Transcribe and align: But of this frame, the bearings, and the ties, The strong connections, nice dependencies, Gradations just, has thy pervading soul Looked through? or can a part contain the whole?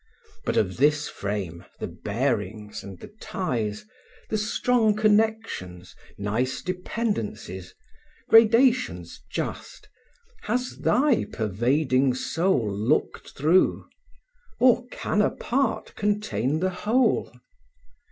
But 0.45 0.57
of 0.57 0.77
this 0.77 1.07
frame, 1.07 1.63
the 1.79 1.85
bearings, 1.85 2.83
and 2.83 2.99
the 2.99 3.13
ties, 3.21 3.85
The 4.31 4.37
strong 4.39 4.95
connections, 4.95 5.95
nice 6.17 6.63
dependencies, 6.63 7.75
Gradations 8.27 9.21
just, 9.29 9.89
has 10.45 10.79
thy 10.79 11.25
pervading 11.31 12.15
soul 12.15 12.67
Looked 12.75 13.35
through? 13.37 13.85
or 14.59 14.87
can 14.87 15.21
a 15.21 15.29
part 15.29 15.93
contain 15.93 16.61
the 16.61 16.71
whole? 16.71 17.31